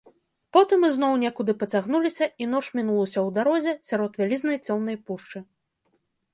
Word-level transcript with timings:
Потым 0.55 0.87
ізноў 0.87 1.13
некуды 1.23 1.55
пацягнуліся, 1.63 2.25
і 2.43 2.49
ноч 2.55 2.63
мінулася 2.81 3.19
ў 3.27 3.37
дарозе, 3.37 3.71
сярод 3.91 4.11
вялізнай 4.23 4.57
цёмнай 4.67 4.97
пушчы. 5.07 5.37